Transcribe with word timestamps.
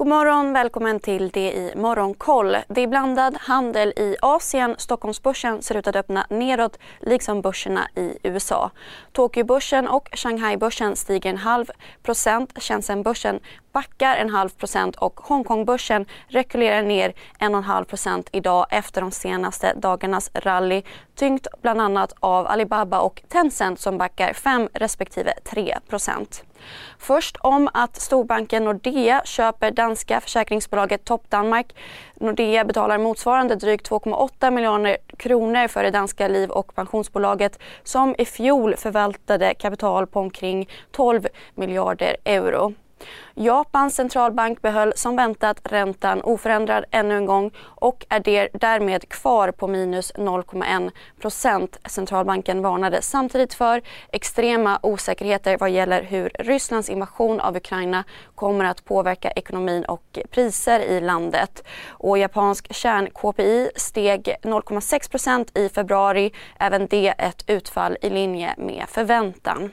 God 0.00 0.08
morgon, 0.08 0.52
välkommen 0.52 1.00
till 1.00 1.30
det 1.30 1.52
i 1.52 1.72
Morgonkoll. 1.76 2.56
Det 2.68 2.80
är 2.80 2.86
blandad 2.86 3.36
handel 3.40 3.92
i 3.96 4.16
Asien. 4.22 4.74
Stockholmsbörsen 4.78 5.62
ser 5.62 5.76
ut 5.76 5.86
att 5.86 5.96
öppna 5.96 6.26
nedåt, 6.30 6.78
liksom 7.00 7.42
börserna 7.42 7.88
i 7.96 8.18
USA. 8.22 8.70
Tokyobörsen 9.12 9.88
och 9.88 10.08
Shanghai-börsen 10.12 10.96
stiger 10.96 11.30
en 11.30 11.36
halv 11.36 11.70
procent. 12.02 12.62
Shenzhen-börsen 12.62 13.40
backar 13.72 14.16
en 14.16 14.30
halv 14.30 14.48
procent 14.48 14.96
och 14.96 15.20
Hongkongbörsen 15.20 16.06
rekylerar 16.28 16.82
ner 16.82 17.12
en 17.38 17.54
och 17.54 17.58
en 17.58 17.64
halv 17.64 17.84
procent 17.84 18.28
idag 18.32 18.66
efter 18.70 19.00
de 19.00 19.10
senaste 19.10 19.74
dagarnas 19.74 20.30
rally 20.34 20.82
tyngt 21.14 21.46
bland 21.62 21.80
annat 21.80 22.12
av 22.20 22.46
Alibaba 22.46 23.00
och 23.00 23.22
Tencent 23.28 23.80
som 23.80 23.98
backar 23.98 24.32
5 24.32 24.68
respektive 24.74 25.32
3 25.44 25.78
procent. 25.88 26.44
Först 26.98 27.36
om 27.40 27.68
att 27.74 28.00
storbanken 28.00 28.64
Nordea 28.64 29.22
köper 29.24 29.70
danska 29.70 30.20
försäkringsbolaget 30.20 31.04
Top 31.04 31.30
Danmark. 31.30 31.74
Nordea 32.14 32.64
betalar 32.64 32.98
motsvarande 32.98 33.54
drygt 33.54 33.90
2,8 33.90 34.50
miljoner 34.50 34.96
kronor 35.16 35.68
för 35.68 35.82
det 35.82 35.90
danska 35.90 36.28
liv 36.28 36.50
och 36.50 36.74
pensionsbolaget 36.74 37.58
som 37.82 38.14
i 38.18 38.24
fjol 38.24 38.76
förvaltade 38.76 39.54
kapital 39.54 40.06
på 40.06 40.20
omkring 40.20 40.68
12 40.90 41.26
miljarder 41.54 42.16
euro. 42.24 42.74
Japans 43.34 43.94
centralbank 43.94 44.62
behöll 44.62 44.92
som 44.96 45.16
väntat 45.16 45.60
räntan 45.64 46.22
oförändrad 46.22 46.84
ännu 46.90 47.16
en 47.16 47.26
gång 47.26 47.50
och 47.58 48.06
är 48.08 48.58
därmed 48.58 49.08
kvar 49.08 49.50
på 49.50 49.66
minus 49.66 50.12
0,1 50.14 50.90
procent. 51.20 51.78
Centralbanken 51.84 52.62
varnade 52.62 53.02
samtidigt 53.02 53.54
för 53.54 53.82
extrema 54.12 54.78
osäkerheter 54.82 55.58
vad 55.58 55.70
gäller 55.70 56.02
hur 56.02 56.30
Rysslands 56.38 56.90
invasion 56.90 57.40
av 57.40 57.56
Ukraina 57.56 58.04
kommer 58.34 58.64
att 58.64 58.84
påverka 58.84 59.30
ekonomin 59.30 59.84
och 59.84 60.18
priser 60.30 60.80
i 60.80 61.00
landet. 61.00 61.64
Och 61.88 62.18
japansk 62.18 62.74
kärn-KPI 62.74 63.70
steg 63.76 64.36
0,6 64.42 65.10
procent 65.10 65.58
i 65.58 65.68
februari, 65.68 66.32
även 66.58 66.86
det 66.86 67.14
ett 67.18 67.44
utfall 67.46 67.96
i 68.02 68.10
linje 68.10 68.54
med 68.58 68.84
förväntan. 68.88 69.70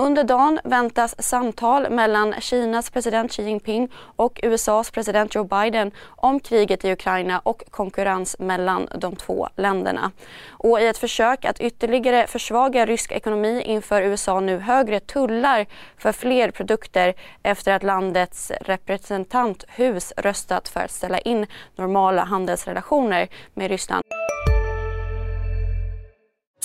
Under 0.00 0.24
dagen 0.24 0.60
väntas 0.64 1.22
samtal 1.22 1.90
mellan 1.90 2.34
Kinas 2.40 2.90
president 2.90 3.32
Xi 3.32 3.42
Jinping 3.42 3.88
och 4.16 4.40
USAs 4.42 4.90
president 4.90 5.34
Joe 5.34 5.44
Biden 5.44 5.90
om 6.06 6.40
kriget 6.40 6.84
i 6.84 6.92
Ukraina 6.92 7.38
och 7.38 7.62
konkurrens 7.70 8.36
mellan 8.38 8.88
de 8.94 9.16
två 9.16 9.48
länderna. 9.56 10.10
Och 10.50 10.80
I 10.80 10.86
ett 10.86 10.98
försök 10.98 11.44
att 11.44 11.60
ytterligare 11.60 12.26
försvaga 12.26 12.86
rysk 12.86 13.12
ekonomi 13.12 13.62
inför 13.66 14.02
USA 14.02 14.40
nu 14.40 14.58
högre 14.58 15.00
tullar 15.00 15.66
för 15.98 16.12
fler 16.12 16.50
produkter 16.50 17.14
efter 17.42 17.72
att 17.72 17.82
landets 17.82 18.52
representanthus 18.60 20.12
röstat 20.16 20.68
för 20.68 20.80
att 20.80 20.90
ställa 20.90 21.18
in 21.18 21.46
normala 21.76 22.24
handelsrelationer 22.24 23.28
med 23.54 23.70
Ryssland. 23.70 24.04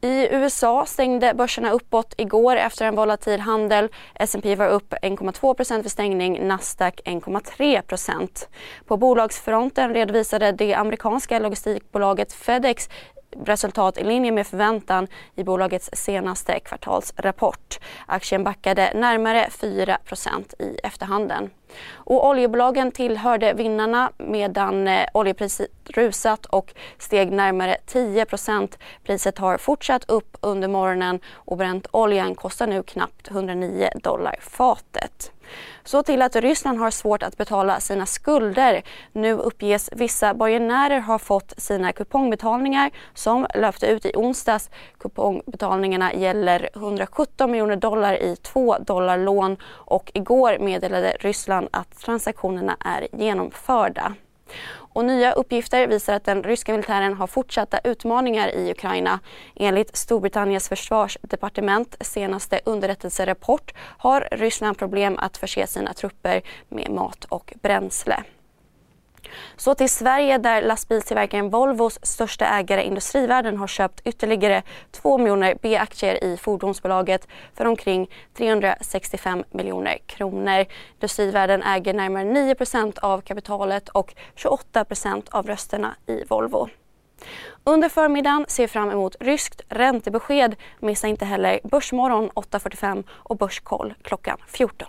I 0.00 0.28
USA 0.30 0.86
stängde 0.86 1.34
börserna 1.34 1.70
uppåt 1.70 2.14
igår 2.16 2.56
efter 2.56 2.84
en 2.84 2.96
volatil 2.96 3.40
handel. 3.40 3.88
S&P 4.14 4.54
var 4.54 4.68
upp 4.68 4.94
1,2 5.02 5.82
vid 5.82 5.92
stängning, 5.92 6.46
Nasdaq 6.48 7.00
1,3% 7.04 8.46
På 8.86 8.96
bolagsfronten 8.96 9.94
redovisade 9.94 10.52
det 10.52 10.74
amerikanska 10.74 11.38
logistikbolaget 11.38 12.32
Fedex 12.32 12.88
resultat 13.44 13.98
i 13.98 14.04
linje 14.04 14.32
med 14.32 14.46
förväntan 14.46 15.06
i 15.34 15.44
bolagets 15.44 15.90
senaste 15.92 16.60
kvartalsrapport. 16.60 17.78
Aktien 18.06 18.44
backade 18.44 18.92
närmare 18.94 19.48
4% 19.50 20.62
i 20.62 20.78
efterhanden. 20.82 21.50
Och 21.94 22.28
oljebolagen 22.28 22.92
tillhörde 22.92 23.52
vinnarna 23.52 24.10
medan 24.16 24.88
eh, 24.88 25.06
oljepriset 25.14 25.70
rusat 25.84 26.46
och 26.46 26.74
steg 26.98 27.32
närmare 27.32 27.76
10% 27.86 28.78
Priset 29.04 29.38
har 29.38 29.58
fortsatt 29.58 30.10
upp 30.10 30.36
under 30.40 30.68
morgonen 30.68 31.20
och 31.34 31.56
bränt 31.56 31.86
oljan 31.90 32.34
kostar 32.34 32.66
nu 32.66 32.82
knappt 32.82 33.30
109 33.30 33.88
dollar 34.02 34.36
fatet. 34.40 35.32
Så 35.84 36.02
till 36.02 36.22
att 36.22 36.36
Ryssland 36.36 36.78
har 36.78 36.90
svårt 36.90 37.22
att 37.22 37.36
betala 37.36 37.80
sina 37.80 38.06
skulder. 38.06 38.82
Nu 39.12 39.32
uppges 39.32 39.90
vissa 39.92 40.34
borgenärer 40.34 41.00
ha 41.00 41.18
fått 41.18 41.54
sina 41.56 41.92
kupongbetalningar 41.92 42.90
som 43.14 43.46
löpte 43.54 43.86
ut 43.86 44.06
i 44.06 44.12
onsdags. 44.14 44.70
Kupongbetalningarna 44.98 46.14
gäller 46.14 46.68
117 46.74 47.50
miljoner 47.50 47.76
dollar 47.76 48.14
i 48.22 48.36
två 48.36 48.76
dollarlån 48.78 49.56
och 49.66 50.10
igår 50.14 50.58
meddelade 50.58 51.16
Ryssland 51.20 51.55
att 51.72 51.98
transaktionerna 52.00 52.76
är 52.80 53.08
genomförda. 53.12 54.14
Och 54.96 55.04
nya 55.04 55.32
uppgifter 55.32 55.86
visar 55.86 56.14
att 56.14 56.24
den 56.24 56.42
ryska 56.42 56.72
militären 56.72 57.14
har 57.14 57.26
fortsatta 57.26 57.78
utmaningar 57.84 58.48
i 58.48 58.70
Ukraina. 58.70 59.20
Enligt 59.54 59.96
Storbritanniens 59.96 60.68
försvarsdepartement 60.68 61.96
senaste 62.00 62.60
underrättelserapport 62.64 63.74
har 63.78 64.28
Ryssland 64.30 64.78
problem 64.78 65.18
att 65.18 65.36
förse 65.36 65.66
sina 65.66 65.92
trupper 65.92 66.42
med 66.68 66.90
mat 66.90 67.24
och 67.24 67.54
bränsle. 67.62 68.24
Så 69.56 69.74
till 69.74 69.90
Sverige 69.90 70.38
där 70.38 70.62
lastbilstillverkaren 70.62 71.50
Volvos 71.50 71.98
största 72.02 72.46
ägare 72.46 72.82
Industrivärden 72.82 73.56
har 73.56 73.66
köpt 73.66 74.00
ytterligare 74.04 74.62
2 74.90 75.18
miljoner 75.18 75.58
B-aktier 75.62 76.24
i 76.24 76.36
fordonsbolaget 76.36 77.28
för 77.54 77.64
omkring 77.64 78.10
365 78.34 79.44
miljoner 79.50 79.98
kronor. 80.06 80.64
Industrivärden 80.94 81.62
äger 81.62 81.94
närmare 81.94 82.24
9% 82.24 82.98
av 82.98 83.20
kapitalet 83.20 83.88
och 83.88 84.14
28% 84.36 85.28
av 85.30 85.46
rösterna 85.46 85.94
i 86.06 86.24
Volvo. 86.28 86.68
Under 87.64 87.88
förmiddagen 87.88 88.44
ser 88.48 88.62
vi 88.62 88.68
fram 88.68 88.90
emot 88.90 89.16
ryskt 89.20 89.60
räntebesked. 89.68 90.56
Missa 90.80 91.08
inte 91.08 91.24
heller 91.24 91.60
Börsmorgon 91.64 92.30
8.45 92.30 93.04
och 93.10 93.36
Börskoll 93.36 93.94
klockan 94.02 94.38
14. 94.46 94.88